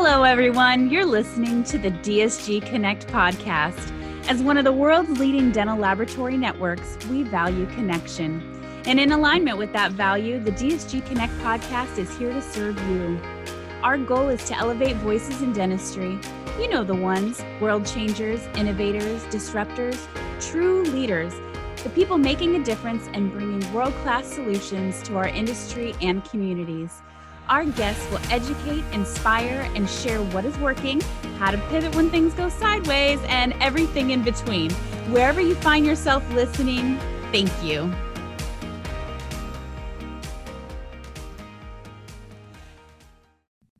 [0.00, 0.90] Hello, everyone.
[0.90, 3.92] You're listening to the DSG Connect podcast.
[4.28, 8.40] As one of the world's leading dental laboratory networks, we value connection.
[8.86, 13.20] And in alignment with that value, the DSG Connect podcast is here to serve you.
[13.82, 16.16] Our goal is to elevate voices in dentistry.
[16.60, 20.06] You know the ones world changers, innovators, disruptors,
[20.40, 21.34] true leaders,
[21.82, 27.02] the people making a difference and bringing world class solutions to our industry and communities.
[27.48, 31.00] Our guests will educate, inspire, and share what is working,
[31.38, 34.70] how to pivot when things go sideways, and everything in between.
[35.10, 36.98] Wherever you find yourself listening,
[37.32, 37.90] thank you.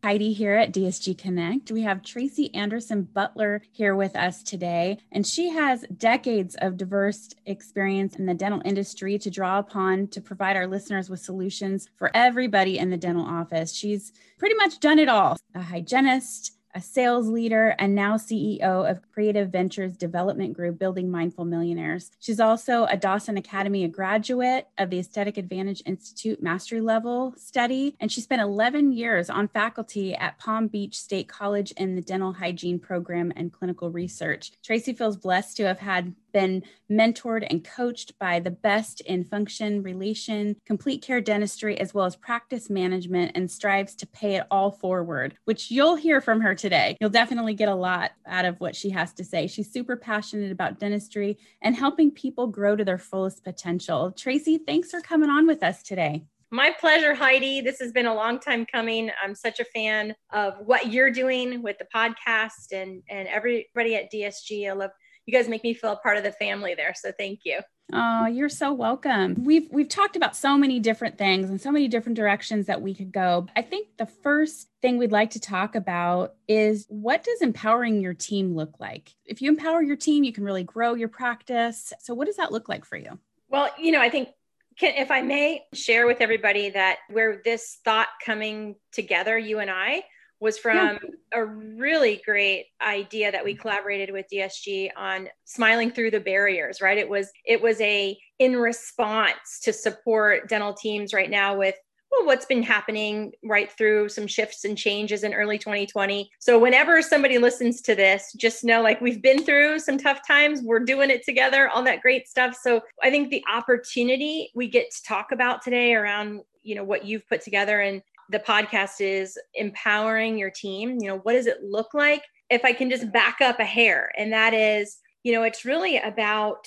[0.08, 1.70] Heidi here at DSG Connect.
[1.70, 7.28] We have Tracy Anderson Butler here with us today, and she has decades of diverse
[7.44, 12.10] experience in the dental industry to draw upon to provide our listeners with solutions for
[12.14, 13.76] everybody in the dental office.
[13.76, 19.02] She's pretty much done it all a hygienist, a sales leader, and now CEO of
[19.10, 22.12] Creative Ventures Development Group, Building Mindful Millionaires.
[22.20, 28.12] She's also a Dawson Academy graduate of the Aesthetic Advantage Institute Mastery Level study, and
[28.12, 32.78] she spent 11 years on faculty at Palm Beach State College in the dental hygiene
[32.78, 34.52] program and clinical research.
[34.62, 39.82] Tracy feels blessed to have had been mentored and coached by the best in function,
[39.82, 44.70] relation, complete care dentistry, as well as practice management, and strives to pay it all
[44.70, 46.96] forward, which you'll hear from her today.
[47.00, 49.46] You'll definitely get a lot out of what she has to say.
[49.46, 54.12] She's super passionate about dentistry and helping people grow to their fullest potential.
[54.12, 56.24] Tracy, thanks for coming on with us today.
[56.50, 57.60] My pleasure, Heidi.
[57.60, 59.10] This has been a long time coming.
[59.22, 64.10] I'm such a fan of what you're doing with the podcast and and everybody at
[64.10, 64.66] DSG.
[64.66, 64.90] I love
[65.28, 66.94] you guys make me feel a part of the family there.
[66.94, 67.60] So thank you.
[67.92, 69.44] Oh, you're so welcome.
[69.44, 72.94] We've we've talked about so many different things and so many different directions that we
[72.94, 73.46] could go.
[73.54, 78.14] I think the first thing we'd like to talk about is what does empowering your
[78.14, 79.14] team look like?
[79.26, 81.92] If you empower your team, you can really grow your practice.
[82.00, 83.18] So what does that look like for you?
[83.50, 84.30] Well, you know, I think
[84.78, 89.70] can, if I may share with everybody that where this thought coming together, you and
[89.70, 90.04] I,
[90.40, 90.98] was from yeah.
[91.34, 96.98] a really great idea that we collaborated with DSG on smiling through the barriers, right?
[96.98, 101.74] It was it was a in response to support dental teams right now with
[102.10, 106.30] well, what's been happening right through some shifts and changes in early 2020.
[106.38, 110.62] So, whenever somebody listens to this, just know like we've been through some tough times,
[110.62, 112.56] we're doing it together, all that great stuff.
[112.60, 117.04] So, I think the opportunity we get to talk about today around you know what
[117.04, 120.98] you've put together and the podcast is empowering your team.
[121.00, 122.22] You know, what does it look like?
[122.50, 125.98] If I can just back up a hair, and that is, you know, it's really
[125.98, 126.66] about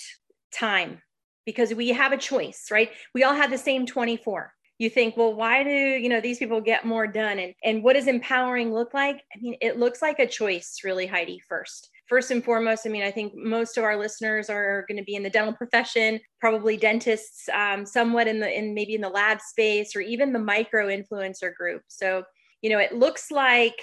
[0.54, 1.02] time
[1.46, 2.90] because we have a choice, right?
[3.14, 4.54] We all have the same 24.
[4.78, 7.38] You think, well, why do, you know, these people get more done?
[7.40, 9.18] And and what does empowering look like?
[9.36, 13.04] I mean, it looks like a choice, really, Heidi, first first and foremost, I mean,
[13.04, 16.76] I think most of our listeners are going to be in the dental profession, probably
[16.76, 20.90] dentists, um, somewhat in the in maybe in the lab space or even the micro
[20.90, 21.84] influencer group.
[21.88, 22.24] So,
[22.62, 23.76] you know, it looks like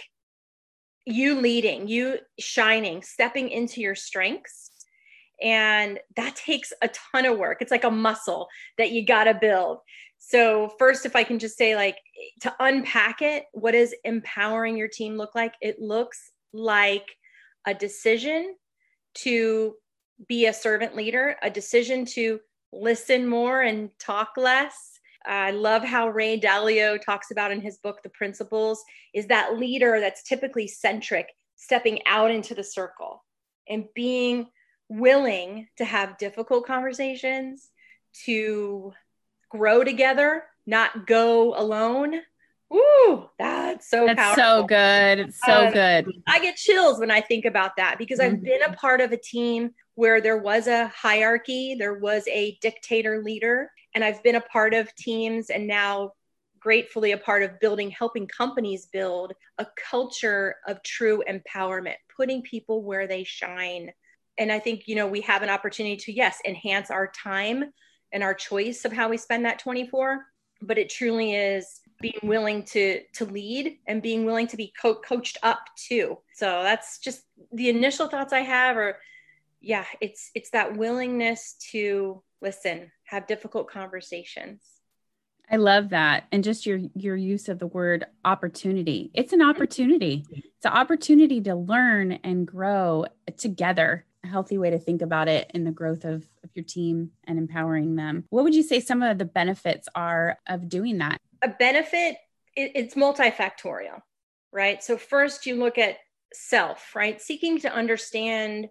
[1.06, 4.72] you leading, you shining, stepping into your strengths.
[5.42, 7.62] And that takes a ton of work.
[7.62, 9.78] It's like a muscle that you got to build.
[10.18, 11.96] So, first, if I can just say, like,
[12.42, 15.54] to unpack it, what does empowering your team look like?
[15.62, 17.06] It looks like
[17.66, 18.54] a decision
[19.14, 19.74] to
[20.26, 22.41] be a servant leader, a decision to
[22.72, 24.98] listen more and talk less.
[25.24, 28.82] I love how Ray Dalio talks about in his book, The Principles,
[29.14, 33.24] is that leader that's typically centric, stepping out into the circle
[33.69, 34.48] and being
[34.88, 37.69] willing to have difficult conversations,
[38.25, 38.92] to
[39.50, 42.20] grow together, not go alone,
[42.72, 44.42] Ooh, that's so that's powerful.
[44.42, 45.18] so good.
[45.20, 46.12] It's so um, good.
[46.26, 48.34] I get chills when I think about that because mm-hmm.
[48.34, 52.58] I've been a part of a team where there was a hierarchy, there was a
[52.60, 56.12] dictator leader, and I've been a part of teams and now
[56.60, 62.82] gratefully a part of building helping companies build a culture of true empowerment, putting people
[62.82, 63.90] where they shine.
[64.37, 67.72] And I think, you know, we have an opportunity to yes, enhance our time
[68.12, 70.25] and our choice of how we spend that 24,
[70.62, 75.00] but it truly is being willing to to lead and being willing to be co-
[75.00, 76.18] coached up too.
[76.34, 77.22] So that's just
[77.52, 78.98] the initial thoughts i have or
[79.60, 84.60] yeah it's it's that willingness to listen have difficult conversations.
[85.50, 86.24] I love that.
[86.30, 89.10] And just your your use of the word opportunity.
[89.14, 90.24] It's an opportunity.
[90.30, 93.06] It's an opportunity to learn and grow
[93.38, 94.04] together.
[94.24, 97.38] A healthy way to think about it in the growth of, of your team and
[97.38, 98.24] empowering them.
[98.30, 102.17] What would you say some of the benefits are of doing that a benefit
[102.56, 104.00] it, it's multifactorial
[104.52, 104.82] right?
[104.82, 105.96] So, first you look at
[106.32, 107.20] self, right?
[107.20, 108.69] Seeking to understand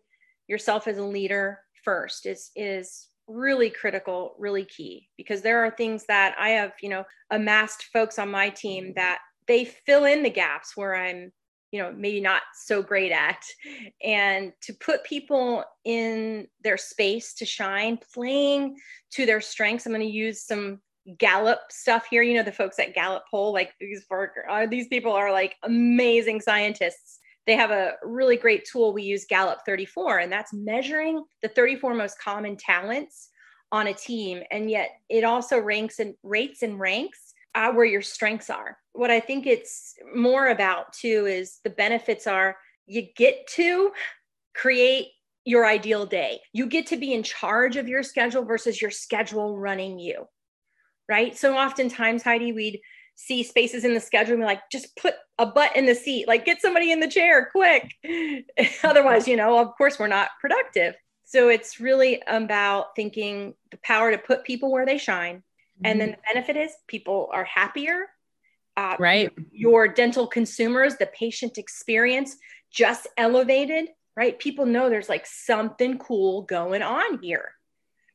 [0.48, 6.06] yourself as a leader first is, is really critical, really key because there are things
[6.08, 10.30] that I have, you know, amassed folks on my team that they fill in the
[10.30, 11.32] gaps where I'm,
[11.72, 13.44] you know, maybe not so great at.
[14.04, 18.78] And to put people in their space to shine, playing
[19.12, 20.80] to their strengths, I'm going to use some
[21.18, 22.22] Gallup stuff here.
[22.22, 26.42] You know, the folks at Gallup poll, like these, are, these people are like amazing
[26.42, 27.20] scientists.
[27.46, 28.94] They have a really great tool.
[28.94, 33.30] We use Gallup 34, and that's measuring the 34 most common talents
[33.72, 34.44] on a team.
[34.52, 38.78] And yet it also ranks and rates and ranks uh, where your strengths are.
[38.94, 43.92] What I think it's more about too is the benefits are you get to
[44.56, 45.08] create
[45.46, 46.40] your ideal day.
[46.54, 50.28] You get to be in charge of your schedule versus your schedule running you
[51.10, 51.38] right?
[51.38, 52.82] So oftentimes, Heidi, we'd
[53.16, 56.28] see spaces in the schedule and be like, just put a butt in the seat,
[56.28, 57.94] like get somebody in the chair quick.
[58.84, 60.96] Otherwise, you know, of course, we're not productive.
[61.26, 65.38] So it's really about thinking the power to put people where they shine.
[65.38, 65.86] Mm-hmm.
[65.86, 66.22] And then mm-hmm.
[66.22, 68.06] the benefit is people are happier.
[68.78, 69.32] Uh, right.
[69.52, 72.38] Your dental consumers, the patient experience
[72.72, 74.38] just elevated, right?
[74.38, 77.52] People know there's like something cool going on here.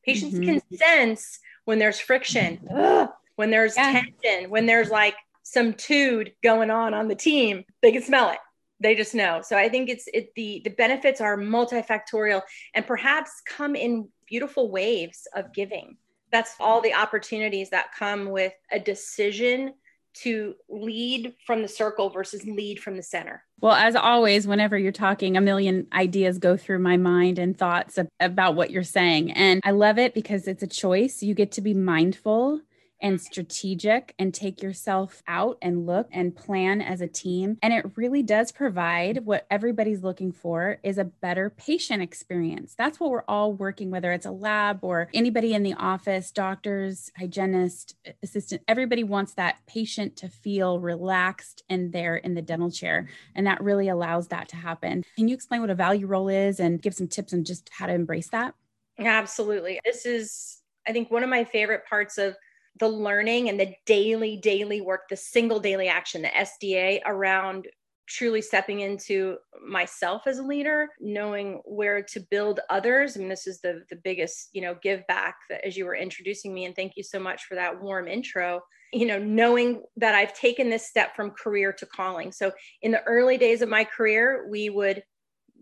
[0.05, 0.59] Patients mm-hmm.
[0.59, 3.93] can sense when there's friction, ugh, when there's yeah.
[3.93, 8.39] tension, when there's like some tood going on on the team, they can smell it.
[8.81, 9.41] They just know.
[9.43, 12.43] So I think it's it the the benefits are multifactorial
[12.75, 15.97] and perhaps come in beautiful waves of giving.
[16.33, 19.75] That's all the opportunities that come with a decision
[20.15, 23.45] to lead from the circle versus lead from the center.
[23.61, 27.99] Well, as always, whenever you're talking, a million ideas go through my mind and thoughts
[28.19, 29.33] about what you're saying.
[29.33, 31.23] And I love it because it's a choice.
[31.23, 32.61] You get to be mindful
[33.03, 37.59] and strategic and take yourself out and look and plan as a team.
[37.63, 42.75] And it really does provide what everybody's looking for is a better patient experience.
[42.79, 47.11] That's what we're all working, whether it's a lab or anybody in the office, doctors,
[47.19, 53.09] hygienist, assistant, everybody wants that patient to feel relaxed and there in the dental chair.
[53.35, 55.05] And that really allows that to happen.
[55.17, 57.87] Can you explain what a value role is and give some tips on just how
[57.87, 58.55] to embrace that?
[58.99, 59.81] Absolutely.
[59.85, 62.37] This is, I think, one of my favorite parts of
[62.79, 67.69] the learning and the daily, daily work, the single daily action, the SDA around
[68.09, 69.37] truly stepping into
[69.67, 73.17] myself as a leader, knowing where to build others.
[73.17, 75.97] I mean, this is the the biggest, you know, give back that as you were
[75.97, 76.65] introducing me.
[76.65, 78.61] And thank you so much for that warm intro.
[78.93, 82.33] You know, knowing that I've taken this step from career to calling.
[82.33, 82.53] So
[82.83, 85.03] in the early days of my career, we would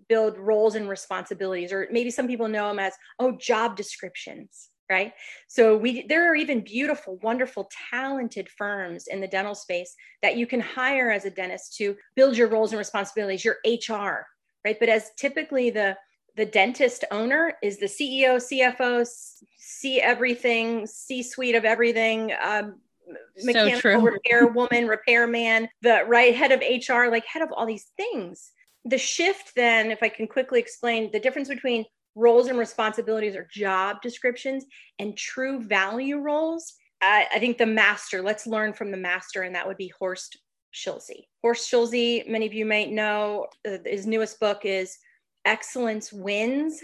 [0.08, 5.12] build roles and responsibilities, or maybe some people know them as, oh, job descriptions right?
[5.48, 10.46] So we there are even beautiful wonderful talented firms in the dental space that you
[10.46, 14.26] can hire as a dentist to build your roles and responsibilities your hr
[14.64, 14.78] right?
[14.78, 15.96] But as typically the
[16.36, 19.06] the dentist owner is the ceo cfo
[19.58, 22.76] see everything c suite of everything um,
[23.44, 27.66] mechanical so repair woman repair man the right head of hr like head of all
[27.66, 28.52] these things.
[28.84, 31.84] The shift then if i can quickly explain the difference between
[32.20, 34.66] roles and responsibilities or job descriptions
[34.98, 36.74] and true value roles.
[37.00, 40.38] I, I think the master, let's learn from the master, and that would be Horst
[40.70, 41.26] Schulze.
[41.42, 44.98] Horst Schulze, many of you might know, uh, his newest book is
[45.46, 46.82] Excellence Wins.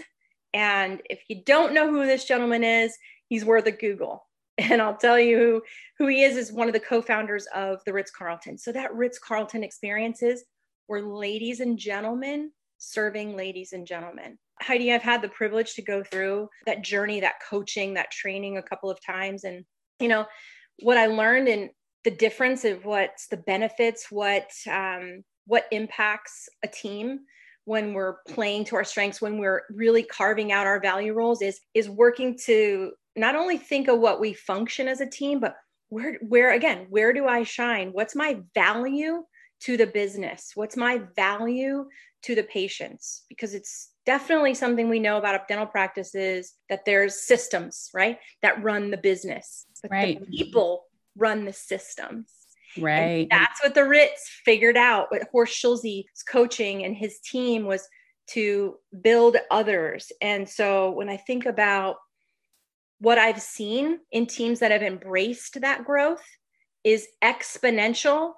[0.53, 2.97] And if you don't know who this gentleman is,
[3.29, 4.23] he's worth a Google.
[4.59, 5.61] And I'll tell you who,
[5.99, 8.57] who he is, is one of the co-founders of the Ritz-Carlton.
[8.57, 10.45] So that Ritz-Carlton experiences
[10.87, 14.39] were ladies and gentlemen serving ladies and gentlemen.
[14.61, 18.63] Heidi, I've had the privilege to go through that journey, that coaching, that training a
[18.63, 19.43] couple of times.
[19.43, 19.65] And,
[19.99, 20.25] you know,
[20.79, 21.69] what I learned and
[22.03, 27.19] the difference of what's the benefits, what, um, what impacts a team
[27.65, 31.59] when we're playing to our strengths, when we're really carving out our value roles is,
[31.73, 35.55] is working to not only think of what we function as a team, but
[35.89, 37.89] where, where again, where do I shine?
[37.91, 39.23] What's my value
[39.61, 40.51] to the business?
[40.55, 41.85] What's my value
[42.23, 43.23] to the patients?
[43.27, 48.89] Because it's definitely something we know about dental practices that there's systems, right, that run
[48.89, 49.65] the business.
[49.83, 50.19] But right.
[50.19, 50.85] the people
[51.15, 52.31] run the systems.
[52.79, 53.27] Right.
[53.29, 55.11] And that's what the Ritz figured out.
[55.11, 57.87] What Horst Schulze's coaching and his team was
[58.29, 60.11] to build others.
[60.21, 61.97] And so when I think about
[62.99, 66.23] what I've seen in teams that have embraced that growth
[66.83, 68.33] is exponential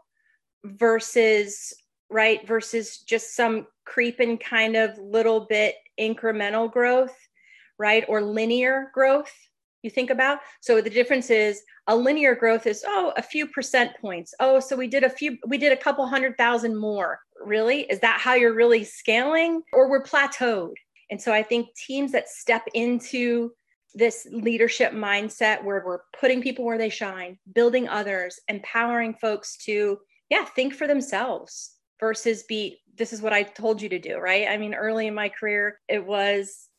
[0.63, 1.73] versus
[2.09, 7.15] right versus just some creeping kind of little bit incremental growth
[7.77, 9.31] right or linear growth
[9.81, 10.39] you think about.
[10.61, 14.33] So the difference is a linear growth is, oh, a few percent points.
[14.39, 17.19] Oh, so we did a few, we did a couple hundred thousand more.
[17.43, 17.81] Really?
[17.81, 19.61] Is that how you're really scaling?
[19.73, 20.73] Or we're plateaued?
[21.09, 23.51] And so I think teams that step into
[23.95, 29.97] this leadership mindset where we're putting people where they shine, building others, empowering folks to,
[30.29, 34.47] yeah, think for themselves versus be, this is what I told you to do, right?
[34.47, 36.69] I mean, early in my career, it was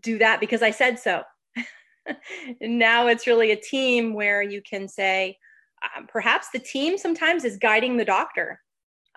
[0.00, 1.22] do that because I said so.
[2.06, 2.18] And
[2.78, 5.38] now it's really a team where you can say,
[5.96, 8.60] um, perhaps the team sometimes is guiding the doctor.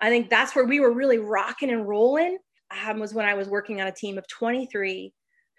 [0.00, 2.38] I think that's where we were really rocking and rolling.
[2.84, 5.12] Um, was when I was working on a team of 23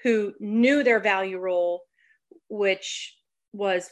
[0.04, 1.82] who knew their value role,
[2.50, 3.16] which
[3.54, 3.90] was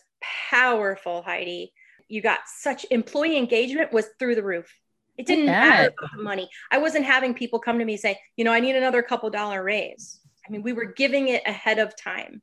[0.50, 1.74] powerful, Heidi.
[2.08, 4.72] You got such employee engagement was through the roof.
[5.18, 6.50] It didn't matter money.
[6.72, 9.64] I wasn't having people come to me say, you know, I need another couple dollar
[9.64, 10.20] raise.
[10.48, 12.42] I mean, we were giving it ahead of time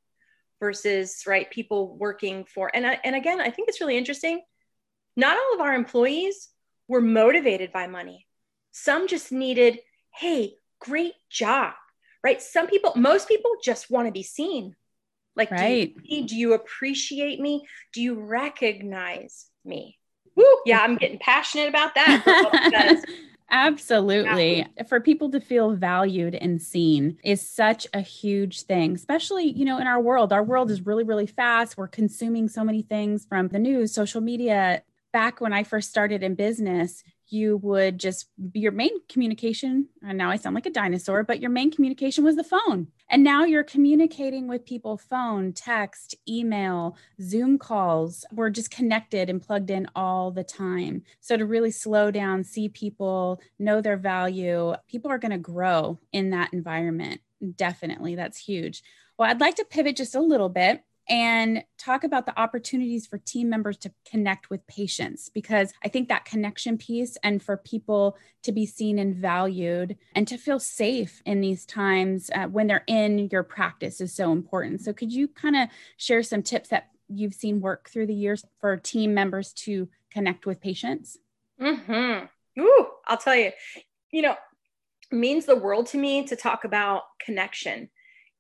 [0.59, 4.43] versus right people working for and I, and again i think it's really interesting.
[5.17, 6.49] Not all of our employees
[6.87, 8.27] were motivated by money.
[8.71, 9.81] Some just needed
[10.15, 11.75] hey great job
[12.23, 12.41] right?
[12.41, 14.77] Some people most people just want to be seen.
[15.35, 15.95] Like right.
[15.95, 17.67] do, you, do you appreciate me?
[17.93, 19.99] Do you recognize me
[20.37, 23.03] Woo, yeah i'm getting passionate about that
[23.53, 24.67] Absolutely.
[24.89, 29.79] For people to feel valued and seen is such a huge thing, especially, you know,
[29.79, 30.33] in our world.
[30.33, 31.77] Our world is really, really fast.
[31.77, 34.83] We're consuming so many things from the news, social media.
[35.13, 40.31] Back when I first started in business, you would just your main communication and now
[40.31, 42.89] i sound like a dinosaur but your main communication was the phone.
[43.09, 49.43] And now you're communicating with people phone text email zoom calls we're just connected and
[49.43, 51.03] plugged in all the time.
[51.21, 55.99] So to really slow down see people know their value people are going to grow
[56.13, 57.21] in that environment.
[57.57, 58.83] Definitely that's huge.
[59.19, 63.19] Well i'd like to pivot just a little bit and talk about the opportunities for
[63.19, 68.17] team members to connect with patients because I think that connection piece and for people
[68.43, 72.85] to be seen and valued and to feel safe in these times uh, when they're
[72.87, 74.81] in your practice is so important.
[74.81, 78.45] So, could you kind of share some tips that you've seen work through the years
[78.61, 81.19] for team members to connect with patients?
[81.61, 82.61] Mm-hmm.
[82.61, 83.51] Ooh, I'll tell you,
[84.11, 84.37] you know,
[85.11, 87.91] means the world to me to talk about connection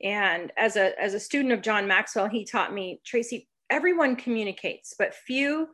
[0.02, 4.94] and as a as a student of John Maxwell, he taught me, Tracy, everyone communicates,
[4.98, 5.68] but few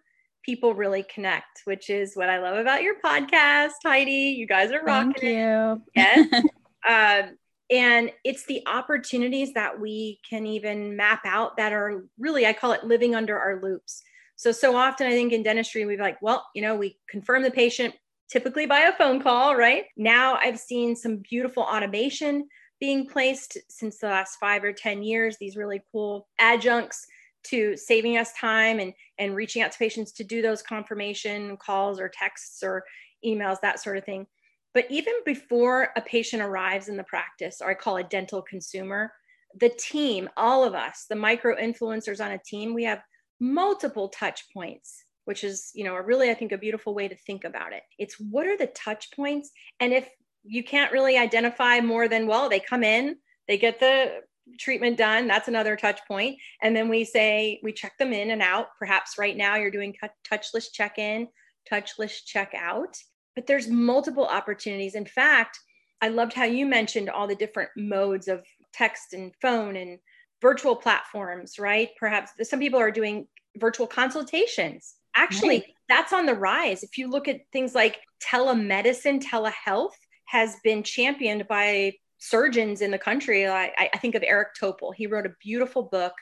[0.44, 4.35] people really connect, which is what I love about your podcast, Heidi.
[4.38, 5.12] You guys are rocking.
[5.12, 5.82] Thank you.
[5.94, 6.28] Yes.
[6.88, 7.37] um,
[7.70, 12.73] and it's the opportunities that we can even map out that are really, I call
[12.73, 14.02] it living under our loops.
[14.37, 17.50] So, so often I think in dentistry, we've like, well, you know, we confirm the
[17.50, 17.94] patient
[18.30, 19.85] typically by a phone call, right?
[19.97, 22.49] Now I've seen some beautiful automation
[22.80, 27.06] being placed since the last five or 10 years, these really cool adjuncts
[27.44, 32.00] to saving us time and, and reaching out to patients to do those confirmation calls
[32.00, 32.85] or texts or
[33.25, 34.26] emails, that sort of thing.
[34.75, 39.12] But even before a patient arrives in the practice, or I call a dental consumer,
[39.58, 43.02] the team, all of us, the micro influencers on a team, we have
[43.40, 47.14] multiple touch points which is you know a really i think a beautiful way to
[47.14, 50.08] think about it it's what are the touch points and if
[50.45, 53.16] you can't really identify more than well they come in
[53.47, 54.21] they get the
[54.59, 56.38] treatment done that's another touch point.
[56.62, 58.68] And then we say we check them in and out.
[58.78, 59.95] Perhaps right now you're doing
[60.30, 61.28] touchless check in
[61.71, 62.97] touchless check out
[63.35, 64.95] but there's multiple opportunities.
[64.95, 65.59] In fact
[66.00, 69.99] i loved how you mentioned all the different modes of text and phone and
[70.40, 71.90] virtual platforms right?
[71.99, 73.26] Perhaps some people are doing
[73.57, 74.95] virtual consultations.
[75.16, 75.64] Actually right.
[75.88, 76.83] that's on the rise.
[76.83, 79.90] If you look at things like telemedicine telehealth
[80.28, 83.49] has been championed by surgeons in the country.
[83.49, 84.94] I, I think of Eric Topol.
[84.94, 86.12] He wrote a beautiful book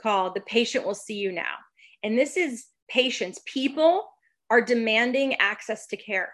[0.00, 1.54] called The Patient Will See You Now.
[2.02, 4.08] And this is patients, people
[4.50, 6.32] are demanding access to care.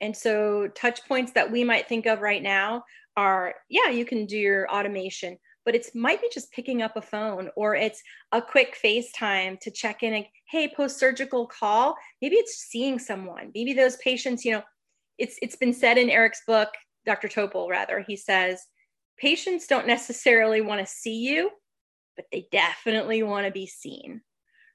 [0.00, 2.84] And so, touch points that we might think of right now
[3.16, 7.02] are yeah, you can do your automation, but it's might be just picking up a
[7.02, 8.00] phone or it's
[8.32, 11.96] a quick FaceTime to check in and hey, post surgical call.
[12.22, 13.50] Maybe it's seeing someone.
[13.54, 14.62] Maybe those patients, you know,
[15.18, 16.68] it's it's been said in Eric's book,
[17.04, 17.28] Dr.
[17.28, 18.62] Topol rather, he says
[19.18, 21.50] patients don't necessarily want to see you,
[22.16, 24.22] but they definitely want to be seen.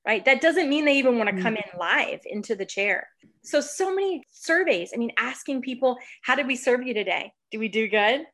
[0.06, 0.26] Right?
[0.26, 1.64] That doesn't mean they even want to come mm.
[1.64, 3.08] in live into the chair.
[3.44, 7.32] So so many surveys, I mean asking people, how did we serve you today?
[7.52, 8.26] Do we do good?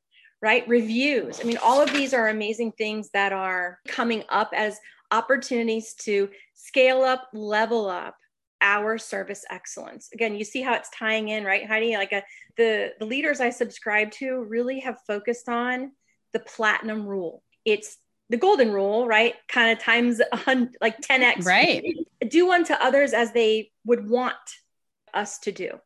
[0.42, 0.68] Right?
[0.68, 1.40] Reviews.
[1.40, 4.80] I mean all of these are amazing things that are coming up as
[5.12, 8.16] opportunities to scale up, level up
[8.62, 10.10] our service excellence.
[10.14, 11.96] Again, you see how it's tying in, right, Heidi?
[11.96, 12.22] Like a, uh,
[12.58, 15.92] the the leaders I subscribe to really have focused on
[16.34, 17.44] the platinum rule.
[17.66, 17.98] It's
[18.30, 19.36] the golden rule, right?
[19.48, 20.22] Kind of times
[20.82, 21.46] like 10x.
[21.46, 21.84] Right.
[22.30, 24.36] Do unto others as they would want
[25.14, 25.80] us to do.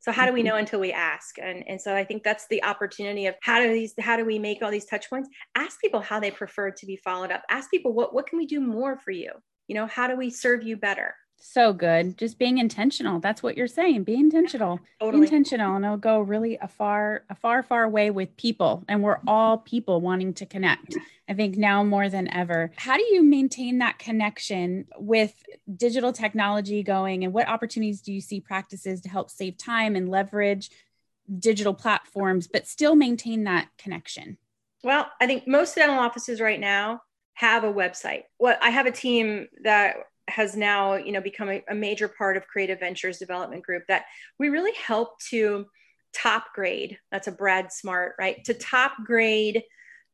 [0.00, 0.48] So how do we mm-hmm.
[0.48, 1.38] know until we ask?
[1.38, 4.38] And, and so I think that's the opportunity of how do these how do we
[4.38, 5.28] make all these touch points?
[5.54, 7.42] Ask people how they prefer to be followed up.
[7.50, 9.32] Ask people what what can we do more for you?
[9.66, 11.14] You know, how do we serve you better?
[11.40, 12.18] So good.
[12.18, 13.20] Just being intentional.
[13.20, 14.04] That's what you're saying.
[14.04, 14.80] Be intentional.
[15.00, 15.20] Totally.
[15.20, 18.84] Be intentional and it'll go really a far, a far, far way with people.
[18.88, 20.96] And we're all people wanting to connect.
[21.28, 22.72] I think now more than ever.
[22.76, 25.32] How do you maintain that connection with
[25.76, 30.08] digital technology going and what opportunities do you see practices to help save time and
[30.08, 30.70] leverage
[31.38, 34.38] digital platforms, but still maintain that connection?
[34.82, 37.02] Well, I think most dental offices right now
[37.34, 38.22] have a website.
[38.38, 39.96] What I have a team that
[40.28, 44.04] has now you know become a, a, major part of creative ventures development group that
[44.38, 45.66] we really help to
[46.12, 46.98] top grade.
[47.10, 48.42] That's a brad smart right?
[48.44, 49.62] To top grade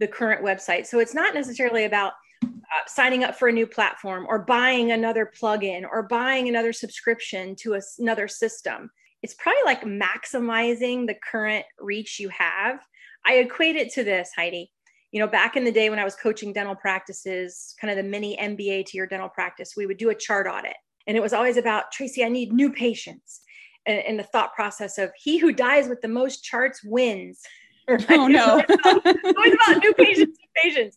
[0.00, 0.87] the current website.
[0.87, 2.49] So it's not necessarily about uh,
[2.87, 7.75] signing up for a new platform or buying another plugin or buying another subscription to
[7.75, 8.90] a, another system.
[9.23, 12.80] It's probably like maximizing the current reach you have.
[13.25, 14.71] I equate it to this heidi
[15.14, 18.02] you know, back in the day when I was coaching dental practices, kind of the
[18.02, 20.75] mini MBA to your dental practice, we would do a chart audit.
[21.06, 23.42] And it was always about, Tracy, I need new patients.
[23.87, 27.40] And, and the thought process of he who dies with the most charts wins.
[27.87, 28.06] Right?
[28.12, 28.64] Oh, no.
[28.68, 30.97] it's always about new patients, new patients.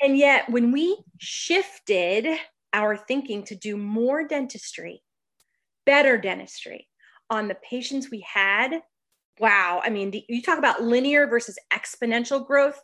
[0.00, 2.28] And yet, when we shifted
[2.72, 5.02] our thinking to do more dentistry,
[5.84, 6.86] better dentistry
[7.28, 8.82] on the patients we had,
[9.40, 9.82] wow.
[9.82, 12.80] I mean, the, you talk about linear versus exponential growth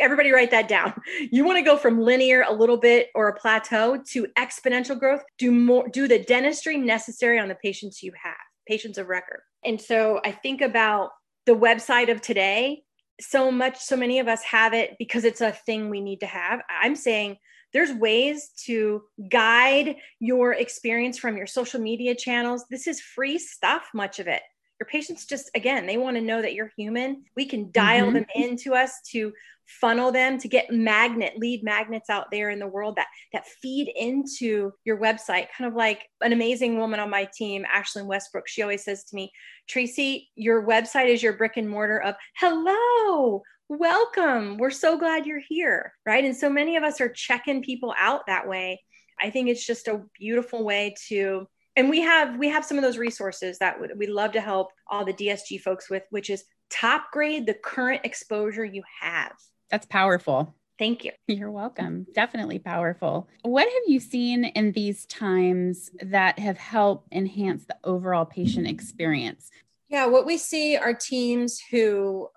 [0.00, 0.94] everybody write that down.
[1.32, 5.22] You want to go from linear a little bit or a plateau to exponential growth,
[5.38, 8.34] do more do the dentistry necessary on the patients you have,
[8.66, 9.40] patients of record.
[9.64, 11.10] And so I think about
[11.46, 12.82] the website of today,
[13.20, 16.26] so much so many of us have it because it's a thing we need to
[16.26, 16.60] have.
[16.68, 17.36] I'm saying
[17.72, 22.64] there's ways to guide your experience from your social media channels.
[22.70, 24.42] This is free stuff, much of it
[24.80, 27.24] your patients just again they want to know that you're human.
[27.36, 28.14] We can dial mm-hmm.
[28.14, 29.32] them into us to
[29.66, 33.92] funnel them to get magnet lead magnets out there in the world that that feed
[33.94, 35.46] into your website.
[35.56, 39.14] Kind of like an amazing woman on my team ashlyn westbrook she always says to
[39.14, 39.30] me
[39.68, 44.56] tracy your website is your brick and mortar of hello welcome.
[44.56, 46.24] We're so glad you're here right?
[46.24, 48.82] And so many of us are checking people out that way.
[49.20, 52.82] I think it's just a beautiful way to and we have we have some of
[52.82, 57.10] those resources that we'd love to help all the dsg folks with which is top
[57.12, 59.32] grade the current exposure you have
[59.70, 60.54] that's powerful.
[60.78, 61.12] Thank you.
[61.26, 62.06] You're welcome.
[62.14, 63.28] Definitely powerful.
[63.42, 69.50] What have you seen in these times that have helped enhance the overall patient experience?
[69.88, 72.28] Yeah, what we see are teams who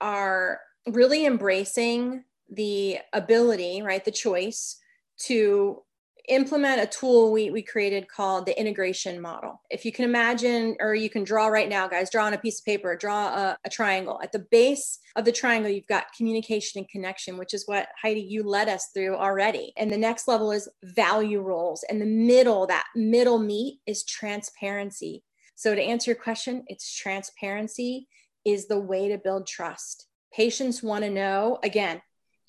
[0.00, 4.78] are really embracing the ability, right, the choice
[5.22, 5.82] to
[6.28, 9.60] implement a tool we, we created called the integration model.
[9.70, 12.60] If you can imagine, or you can draw right now, guys, draw on a piece
[12.60, 14.20] of paper, draw a, a, triangle.
[14.22, 18.20] At the base of the triangle, you've got communication and connection, which is what Heidi,
[18.20, 19.72] you led us through already.
[19.76, 21.84] And the next level is value roles.
[21.88, 25.24] And the middle, that middle meat is transparency.
[25.54, 28.08] So to answer your question, it's transparency
[28.44, 30.06] is the way to build trust.
[30.32, 32.00] Patients want to know, again,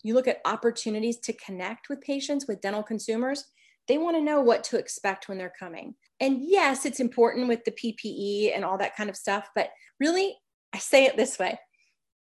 [0.03, 3.45] you look at opportunities to connect with patients, with dental consumers,
[3.89, 5.95] they want to know what to expect when they're coming.
[6.21, 10.37] And yes, it's important with the PPE and all that kind of stuff, but really,
[10.71, 11.59] I say it this way.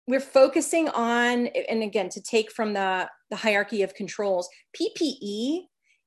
[0.07, 4.47] We're focusing on and again to take from the the hierarchy of controls
[4.79, 5.63] ppe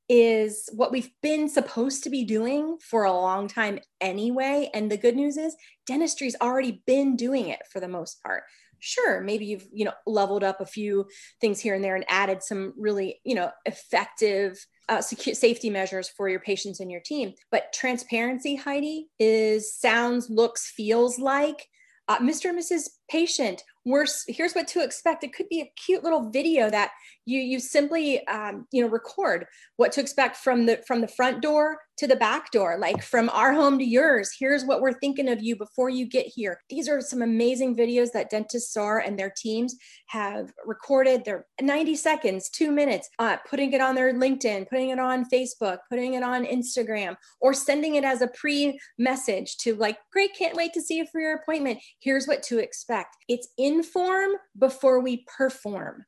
[0.08, 4.70] is what we've been supposed to be doing for a long time anyway.
[4.72, 5.54] And the good news is
[5.86, 8.44] dentistry's already been doing it for the most part.
[8.78, 11.06] Sure maybe you've you know leveled up a few
[11.40, 16.08] things here and there and added some really you know effective uh, secure safety measures
[16.08, 17.32] for your patients and your team.
[17.50, 21.68] But transparency heidi is sounds looks feels like
[22.08, 25.24] uh, mr and mrs patient we're here's what to expect.
[25.24, 26.90] It could be a cute little video that
[27.26, 31.42] you you simply um, you know record what to expect from the from the front
[31.42, 34.30] door to the back door like from our home to yours.
[34.38, 36.60] Here's what we're thinking of you before you get here.
[36.70, 39.76] These are some amazing videos that dentists are and their teams
[40.06, 41.24] have recorded.
[41.24, 45.78] They're 90 seconds two minutes uh, putting it on their linkedin putting it on facebook
[45.88, 50.56] putting it on instagram or sending it as a pre message to like great can't
[50.56, 51.78] wait to see you for your appointment.
[52.00, 53.16] Here's what to expect.
[53.28, 53.48] It's
[53.80, 56.04] inform before we perform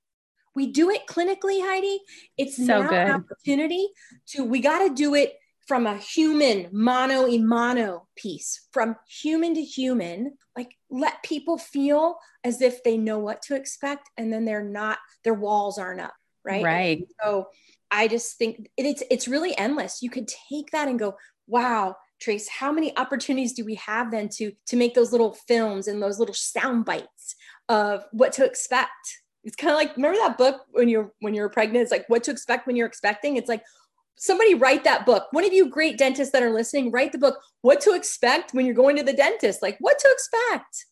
[0.54, 2.00] we do it clinically, Heidi.
[2.37, 2.98] It's so now good.
[2.98, 3.88] an opportunity
[4.28, 5.35] to, we got to do it
[5.66, 12.18] from a human mono a mano piece, from human to human, like let people feel
[12.44, 16.14] as if they know what to expect and then they're not, their walls aren't up.
[16.44, 16.64] right?
[16.64, 17.04] Right.
[17.22, 17.48] so
[17.90, 20.00] I just think it's it's really endless.
[20.00, 21.14] You could take that and go,
[21.46, 25.88] wow, Trace, how many opportunities do we have then to to make those little films
[25.88, 27.37] and those little sound bites
[27.72, 28.90] of what to expect?
[29.44, 31.82] It's kind of like remember that book when you're when you're pregnant.
[31.82, 33.37] It's like what to expect when you're expecting.
[33.37, 33.62] It's like
[34.16, 35.28] somebody write that book.
[35.32, 37.38] One of you great dentists that are listening, write the book.
[37.62, 39.62] What to expect when you're going to the dentist?
[39.62, 40.87] Like what to expect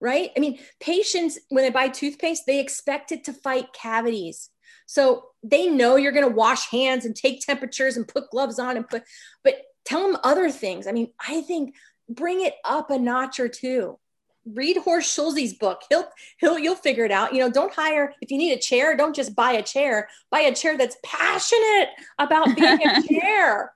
[0.00, 0.30] right?
[0.36, 4.48] I mean, patients, when they buy toothpaste, they expect it to fight cavities.
[4.86, 8.76] So they know you're going to wash hands and take temperatures and put gloves on
[8.76, 9.02] and put,
[9.44, 10.86] but tell them other things.
[10.86, 11.74] I mean, I think
[12.08, 13.98] bring it up a notch or two.
[14.46, 15.82] Read Horst Schulze's book.
[15.88, 17.32] He'll he'll you'll figure it out.
[17.32, 20.08] You know, don't hire if you need a chair, don't just buy a chair.
[20.30, 23.72] Buy a chair that's passionate about being a chair.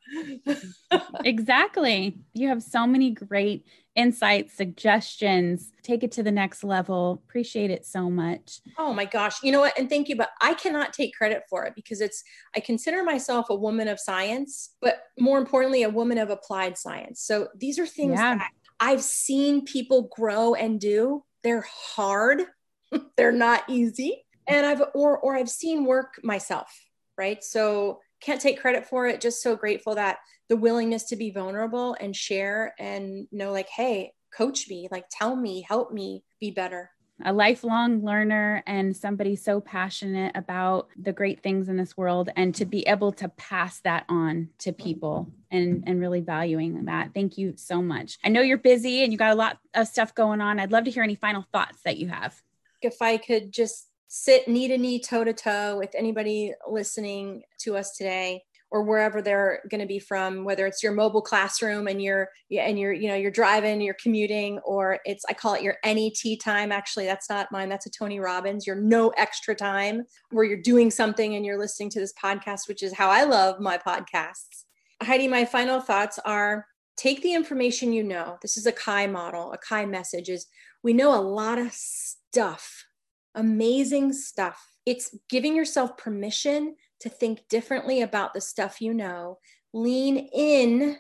[1.24, 2.18] exactly.
[2.32, 5.70] You have so many great insights, suggestions.
[5.82, 7.22] Take it to the next level.
[7.28, 8.60] Appreciate it so much.
[8.78, 9.42] Oh my gosh.
[9.42, 9.78] You know what?
[9.78, 12.22] And thank you, but I cannot take credit for it because it's,
[12.56, 17.20] I consider myself a woman of science, but more importantly, a woman of applied science.
[17.20, 18.36] So these are things yeah.
[18.36, 21.24] that I've seen people grow and do.
[21.42, 22.42] They're hard,
[23.16, 24.24] they're not easy.
[24.46, 26.68] And I've, or, or I've seen work myself,
[27.16, 27.42] right?
[27.42, 29.20] So can't take credit for it.
[29.20, 34.12] Just so grateful that the willingness to be vulnerable and share and know like hey
[34.36, 36.90] coach me like tell me help me be better
[37.22, 42.54] a lifelong learner and somebody so passionate about the great things in this world and
[42.56, 47.14] to be able to pass that on to people and and really valuing that.
[47.14, 48.18] Thank you so much.
[48.24, 50.58] I know you're busy and you got a lot of stuff going on.
[50.58, 52.40] I'd love to hear any final thoughts that you have.
[52.82, 57.76] If i could just sit knee to knee toe to toe with anybody listening to
[57.76, 58.42] us today
[58.74, 62.76] or wherever they're going to be from whether it's your mobile classroom and you're and
[62.76, 66.72] you're you know you're driving you're commuting or it's i call it your net time.
[66.72, 70.90] Actually that's not mine that's a tony robbins your no extra time where you're doing
[70.90, 74.64] something and you're listening to this podcast which is how i love my podcasts.
[75.00, 78.38] Heidi my final thoughts are take the information you know.
[78.42, 80.46] This is a kai model a kai message is
[80.82, 82.84] we know a lot of stuff
[83.34, 84.64] amazing stuff.
[84.86, 89.38] It's giving yourself permission to think differently about the stuff you know,
[89.74, 90.96] lean in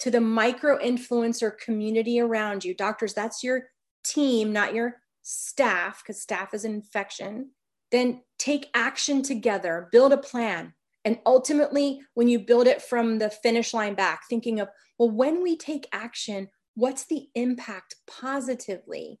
[0.00, 2.74] to the micro influencer community around you.
[2.74, 3.68] Doctors, that's your
[4.04, 7.52] team, not your staff, because staff is an infection.
[7.92, 10.74] Then take action together, build a plan.
[11.04, 15.44] And ultimately, when you build it from the finish line back, thinking of, well, when
[15.44, 19.20] we take action, what's the impact positively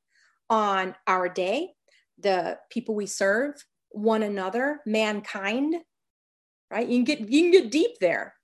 [0.50, 1.74] on our day,
[2.18, 3.54] the people we serve,
[3.90, 5.76] one another, mankind,
[6.70, 6.86] right?
[6.88, 8.34] You can get you can get deep there.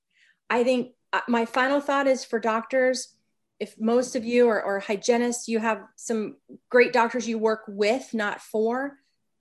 [0.49, 3.15] I think uh, my final thought is for doctors.
[3.61, 6.37] If most of you are, hygienists, you have some
[6.69, 8.99] great doctors you work with, not for.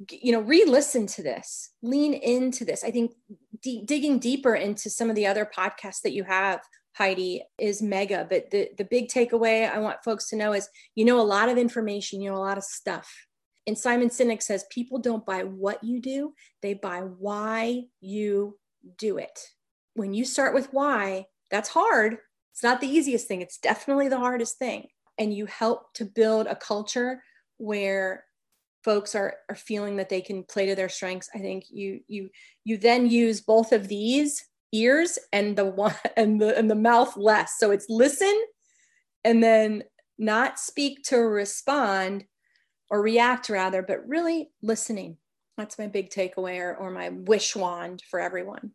[0.10, 2.84] You know, re-listen to this, lean into this.
[2.84, 3.14] I think
[3.62, 6.60] d- digging deeper into some of the other podcasts that you have,
[6.94, 8.26] Heidi, is mega.
[8.30, 11.50] But the the big takeaway I want folks to know is you know a lot
[11.50, 13.28] of information, you know a lot of stuff.
[13.68, 18.58] And Simon Sinek says people don't buy what you do, they buy why you
[18.98, 19.48] do it.
[19.94, 22.18] When you start with why, that's hard.
[22.54, 24.88] It's not the easiest thing, it's definitely the hardest thing.
[25.18, 27.22] And you help to build a culture
[27.58, 28.26] where
[28.84, 31.30] folks are, are feeling that they can play to their strengths.
[31.34, 32.30] I think you you
[32.64, 37.16] you then use both of these ears and the one and the and the mouth
[37.18, 37.56] less.
[37.60, 38.36] So it's listen
[39.24, 39.84] and then
[40.18, 42.26] not speak to respond
[42.90, 45.18] or react rather, but really listening
[45.62, 48.72] that's my big takeaway or, or my wish wand for everyone.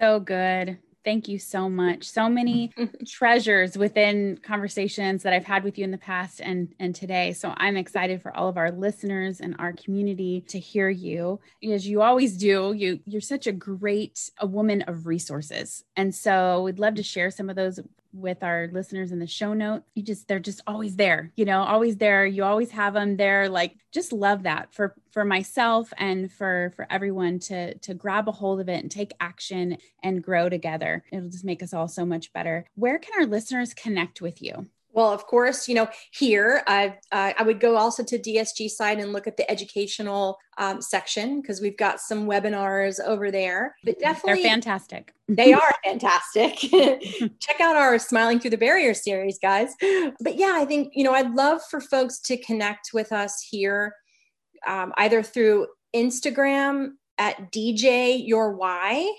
[0.00, 0.78] So good.
[1.04, 2.04] Thank you so much.
[2.04, 2.72] So many
[3.06, 7.34] treasures within conversations that I've had with you in the past and and today.
[7.34, 11.40] So I'm excited for all of our listeners and our community to hear you.
[11.62, 15.84] As you always do, you you're such a great a woman of resources.
[15.94, 17.78] And so we'd love to share some of those
[18.14, 19.90] with our listeners in the show notes.
[19.94, 22.24] You just they're just always there, you know, always there.
[22.24, 23.48] You always have them there.
[23.48, 28.32] Like just love that for for myself and for for everyone to to grab a
[28.32, 31.04] hold of it and take action and grow together.
[31.12, 32.66] It'll just make us all so much better.
[32.74, 34.66] Where can our listeners connect with you?
[34.94, 39.00] Well, of course, you know, here I uh, I would go also to DSG side
[39.00, 43.74] and look at the educational um, section because we've got some webinars over there.
[43.82, 45.12] But definitely, they're fantastic.
[45.26, 46.58] they are fantastic.
[47.40, 49.74] Check out our Smiling Through the Barrier series, guys.
[50.20, 53.96] But yeah, I think you know I'd love for folks to connect with us here,
[54.64, 59.12] um, either through Instagram at DJ Your Why,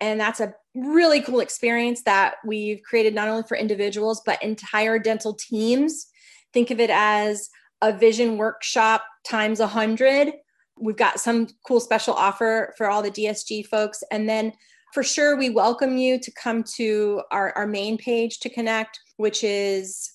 [0.00, 4.98] and that's a really cool experience that we've created not only for individuals, but entire
[4.98, 6.06] dental teams.
[6.52, 10.32] Think of it as a vision workshop times a hundred
[10.78, 14.02] we've got some cool special offer for all the DSG folks.
[14.10, 14.52] And then
[14.92, 19.42] for sure, we welcome you to come to our, our main page to connect, which
[19.44, 20.10] is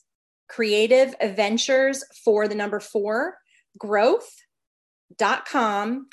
[0.49, 3.37] creative ventures for the number four
[3.77, 4.37] growth.com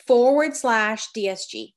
[0.07, 1.74] forward slash DSG.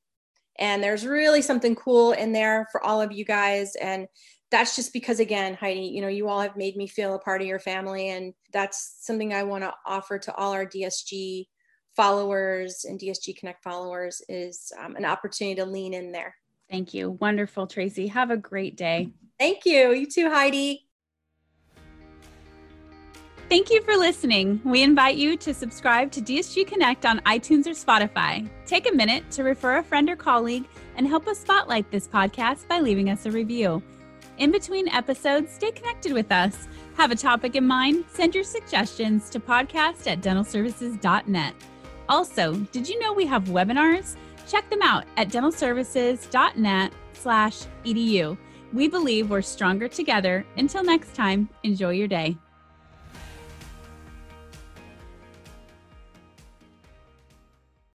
[0.59, 3.75] And there's really something cool in there for all of you guys.
[3.75, 4.07] And
[4.49, 7.41] that's just because, again, Heidi, you know, you all have made me feel a part
[7.41, 8.09] of your family.
[8.09, 11.45] And that's something I want to offer to all our DSG
[11.95, 16.35] followers and DSG Connect followers is um, an opportunity to lean in there.
[16.69, 17.11] Thank you.
[17.11, 18.07] Wonderful, Tracy.
[18.07, 19.11] Have a great day.
[19.39, 19.93] Thank you.
[19.93, 20.86] You too, Heidi.
[23.49, 24.59] Thank you for listening.
[24.65, 28.49] We invite you to subscribe to DSG Connect on iTunes or Spotify.
[28.65, 30.65] Take a minute to refer a friend or colleague
[30.97, 33.81] and help us spotlight this podcast by leaving us a review.
[34.37, 36.67] In between episodes, stay connected with us.
[36.97, 38.03] Have a topic in mind?
[38.09, 41.53] Send your suggestions to podcast at dentalservices.net.
[42.09, 44.17] Also, did you know we have webinars?
[44.45, 48.37] Check them out at dentalservices.net slash edu.
[48.73, 50.45] We believe we're stronger together.
[50.57, 52.37] Until next time, enjoy your day.